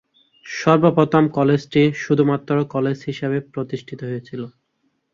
[0.45, 4.41] সর্বপ্রথম কলেজটি শুধুমাত্র কলেজ হিসেবে প্রতিষ্ঠিত হয়েছিল।